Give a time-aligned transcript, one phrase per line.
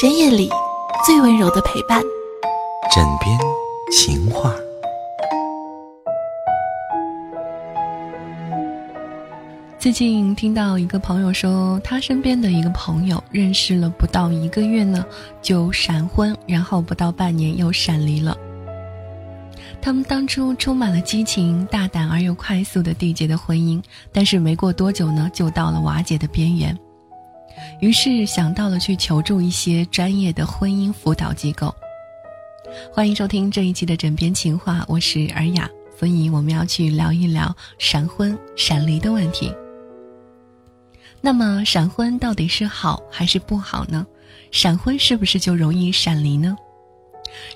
[0.00, 0.48] 深夜里
[1.04, 2.00] 最温柔的陪伴，
[2.94, 3.36] 枕边
[3.90, 4.54] 情话。
[9.76, 15.04] 最近听到一个朋友说，他身边的一个朋友认识了不到一个月呢，
[15.42, 18.38] 就闪婚，然后不到半年又闪离了。
[19.82, 26.78] 他们当初充满了激情、大胆而又快速的缔结的婚姻，但是没过多久呢，就到了瓦解的边缘。
[27.80, 31.74] 于是想到了去求助一些专业的婚姻辅导机构。
[32.92, 39.54] 欢迎收听这一期的枕边情话，我是尔雅，所以我们要去聊一聊闪婚、闪离的问题。
[41.20, 44.06] 那么闪婚到底是好还是不好呢？
[44.50, 46.56] 闪婚是不是就容易闪离呢？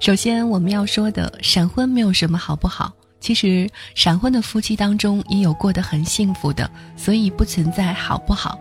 [0.00, 8.58] 首先我们要说的，闪婚没有什么好不好，其实闪婚的夫妻当中也有过得很幸福的，所以不存在好不好。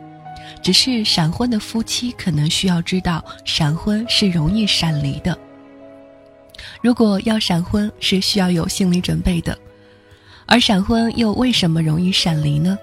[0.62, 5.38] 只是闪婚的夫妻可能需要知道，闪婚是容易闪离的。
[6.82, 9.58] 如果要闪婚，是需要有心理准备的。
[10.46, 12.78] 而闪婚又为什么容易闪离呢？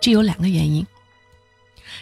[0.00, 0.86] 这有两个原因。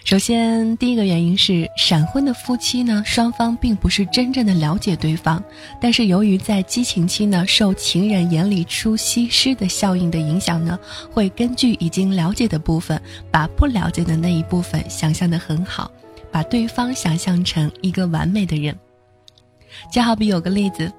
[0.05, 5.43] 首先，第一个原因是闪婚的夫妻呢，双方并不是真正的了解对方，
[5.81, 10.79] 但是由于在激情期呢，受情人眼里出西施的效应的影响呢，
[11.11, 15.91] 会根据已经了解的部分，把不了解的那一部分想象的很好，
[16.31, 18.77] 把对方想象成一个完美的人。
[19.93, 20.93] 就好比有个例子，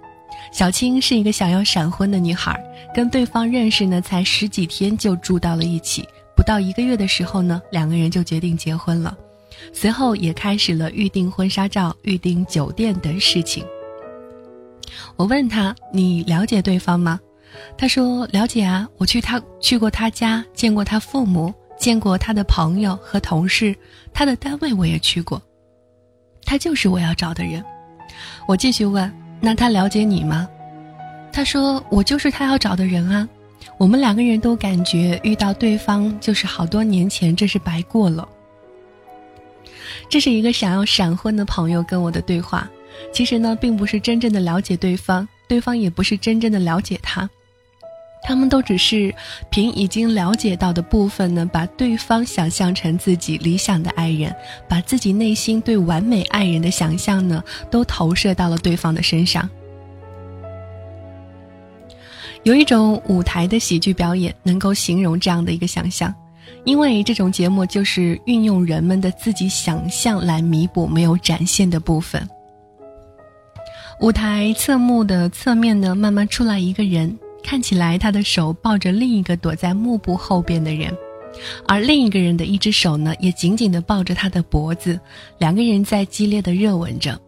[0.52, 2.58] 小青是一个想要闪婚的女孩，
[2.93, 6.08] 跟对方认识呢才十几天就住到了一起。
[6.48, 9.17] 到一个月的时候呢，两个人就决定结婚了，
[9.73, 13.66] 随后也开始了预订婚纱照、预订酒店的事情。
[15.17, 17.20] 我问他：“你了解对方吗？”
[17.78, 23.76] 他说：“了解啊，我去他去过他家，见过他父母，见过他的朋友和同事，
[24.14, 25.42] 他的单位我也去过。
[26.45, 27.61] 他就是我要找的人。”
[28.48, 29.11] 我继续问
[29.42, 30.48] ：“那他了解你吗？”
[31.34, 33.28] 他说：“我就是他要找的人啊。”
[33.78, 38.27] 我们两个人都感觉遇到对方就是好多年前，这是白过了。
[40.10, 42.67] 这是一个想要闪婚的朋友跟我的对话，
[43.14, 47.30] 其实呢，并不是真正的了解对方，对方也不是真正的了解他，
[48.23, 49.14] 他们都只是
[49.52, 54.36] 凭已经了解到的部分呢，把对方想象成自己理想的爱人，
[54.67, 59.48] 把自己内心对完美爱人的想象呢，都投射到了对方的身上。
[62.47, 66.15] 有一种舞台的喜剧表演能够形容这样的一个想象，
[66.63, 72.25] 因为这种节目就是运用人们的自己想象来弥补没有展现的部分。
[73.99, 77.13] 舞台侧幕的侧面呢，慢慢出来一个人，
[77.43, 80.95] 看起来他的手抱着另一个躲在幕布后边的人，
[81.67, 84.97] 而另一个人的一只手呢，也紧紧地抱着他的脖子，
[85.37, 87.19] 两个人在激烈的热吻着。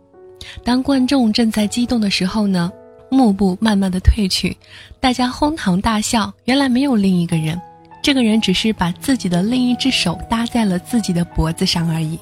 [0.64, 2.72] 当观众正在激动的时候呢？
[3.10, 4.56] 幕布慢慢的褪去，
[5.00, 6.34] 大家哄堂大笑。
[6.46, 7.60] 原来没有另一个人，
[8.02, 12.20] 这个人只是把自己的另一只手搭在了自己的脖子上而已。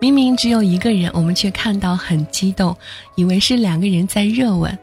[0.00, 2.76] 明明只有一个人，我们却看到很激动，
[3.16, 4.76] 以为是两个人在热吻。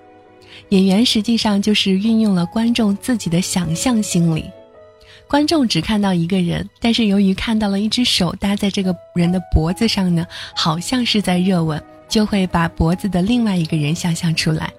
[0.69, 4.43] 演员实际上就是运用了观众自己的想象心理，
[5.27, 11.81] 观众只看到一个人，但是由于看到了一只手搭在这个人的脖子上呢，好像是在热吻。
[12.07, 14.71] 就会把脖子的另外一个人想象出来，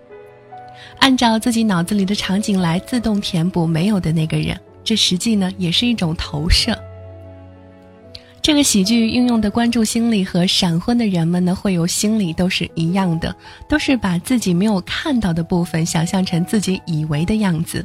[0.98, 4.58] 按照自己脑子里的场景来自动填补没有的那个人。
[4.82, 6.76] 这实际呢也是一种投射。
[8.40, 13.34] 这个喜剧运用的关注心理和闪婚的人们呢会有心理都是一样的，
[13.68, 17.84] 都是把自己没有看到的部分想象成自己以为的样子。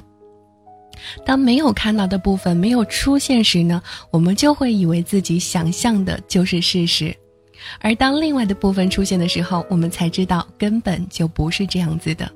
[1.26, 3.82] 当没有看到的部分没有出现时呢，
[4.12, 7.14] 我们就会以为自己想象的就是事实。
[7.80, 12.30] 而当另外的部分出现的时候，我们才知道根本就不是这样子的。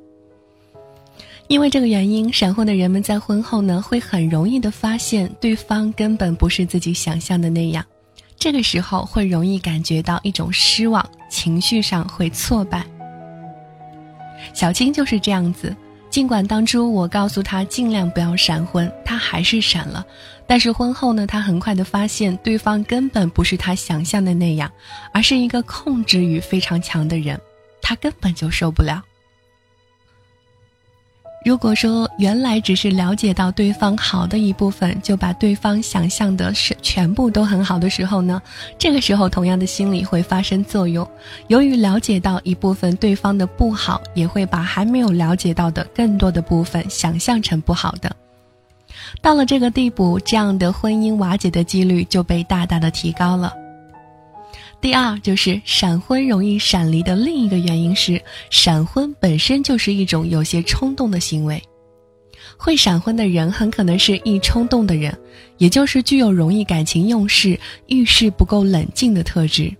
[1.48, 7.86] 因为这个原因，闪婚的人们在婚后呢，会很容易的发现对方根本不是自己想象的那样，
[8.38, 12.86] 这个时候会容易感觉到一种失望，情绪上会挫败。
[14.54, 15.76] 小青就是这样子。
[16.18, 20.04] 尽管当初我告诉他尽量不要闪婚，他还是闪了。
[20.48, 24.72] 但是婚后呢，他很快的发现对方根本不是他想象的那样，
[25.14, 27.40] 而是一个控制欲非常强的人，
[27.84, 29.04] 他根本就受不了。
[31.48, 38.42] 如果说原来只是了解到对方好的一部分，就把对方想象的是全部都很好的时候呢，
[38.78, 41.10] 这个时候同样的心理会发生作用。
[41.48, 48.14] 由于了解到一部分对方的不好，也会把还没有了解到的更多的部分想象成不好的。
[49.22, 53.54] 到了这个地步，这样的婚姻瓦解的几率就被大大的提高了。
[54.80, 61.62] 第二就是闪婚容易闪离的另一个原因是，闪婚本身就是一种有些冲动的行为。
[62.56, 65.16] 会闪婚的人很可能是易冲动的人，
[65.58, 69.72] 也就是具有容易感情用事、遇事不够冷静的特质。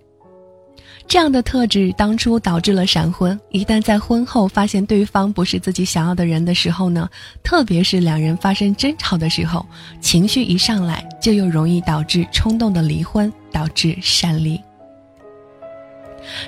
[1.06, 7.08] 这样的特质当初导致了闪婚，一旦在婚后发现对方不是自己想要的人的时候呢，
[7.42, 9.64] 特别是两人发生争吵的时候，
[10.02, 14.60] 情绪一上来，就又容易导致冲动的离婚，导致闪离。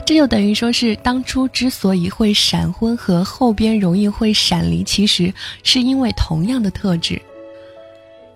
[0.05, 5.32] 这就等于说是当初之所以会闪婚和后边容易会闪离，其实
[5.62, 7.21] 是因为同样的特质。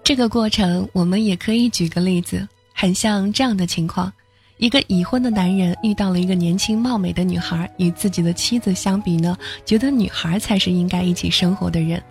[0.02, 4.12] 这个过程我们也可以举个例子，很像这样的情况：
[4.58, 12.02] 一个已婚的男人遇到了一个年轻貌美的女孩，与自己的妻子相比呢，觉得女孩才是应该一起生活的人。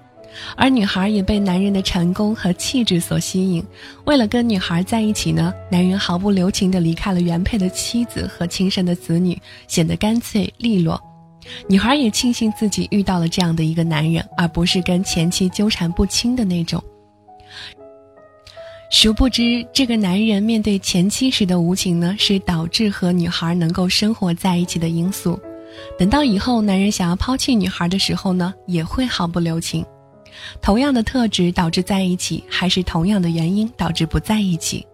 [0.55, 3.63] 而女孩也被男人的成功和气质所吸引，
[4.05, 11.01] 为了跟女孩在一起呢，男人毫不留情地离开了原配的妻子和亲生的子女，显得干脆利落。
[11.67, 16.81] 女孩也庆幸自己遇到了这样的一个男人，而不是跟前妻纠缠不清的那种。
[18.89, 25.39] 殊不知，这个男人面对前妻时的无情呢，是导致和女孩能够生活在一起的因素。
[25.97, 29.83] 等到以后男人想要抛弃女孩的时候呢，也会毫不留情。
[30.61, 34.85] 同样的特质导致在一起，还是同样的原因导致不在一起？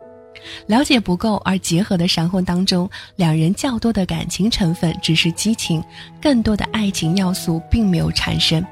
[0.68, 5.84] 了解不够而结合的闪婚当中，两人较多的感情成分只是激情，
[6.22, 8.66] 更多的爱情要素并没有产生。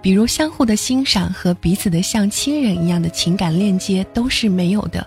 [0.00, 5.06] 比如相互的欣赏和彼此的像亲人一样的情感链接都是没有的。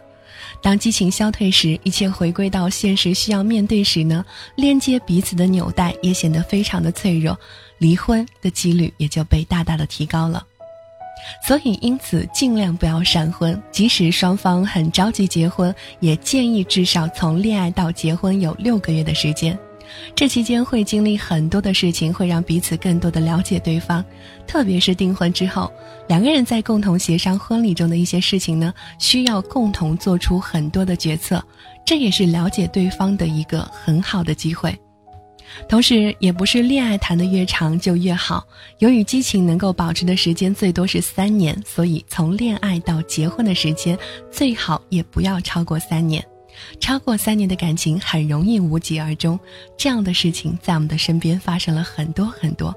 [0.61, 4.23] 当激情消退时，一切回归到现实需要面对时呢？
[4.55, 7.37] 连接彼此的纽带也显得非常的脆弱，
[7.79, 10.45] 离婚的几率也就被大大的提高了。
[11.41, 13.61] 所以，因此尽量不要闪婚。
[13.71, 19.57] 即使双方很着急结婚，也建议至少从恋爱到结婚有六个月的时间。
[20.15, 24.03] 这期间会经历很多的事情，会让彼此更多的了解对方。
[24.47, 25.71] 特别是订婚之后，
[26.07, 31.43] 两个人在共同协商婚礼中的一些事情呢，需要共同做出很多的决策。
[31.85, 34.77] 这也是了解对方的一个很好的机会。
[35.67, 38.45] 同时，也不是恋爱谈得越长就越好。
[38.79, 43.97] 由于激情能够保持的时间最多是三年，所以从恋爱到结婚的时间
[44.31, 46.23] 最好也不要超过三年。
[46.79, 49.37] 超过三年的感情很容易无疾而终。
[49.77, 52.73] 这样的事情在我们的身边发生了很多很多。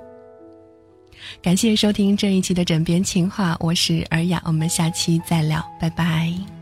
[1.42, 6.57] 感谢收听这一期的枕边情话，我是尔雅，我们下期再聊，拜拜。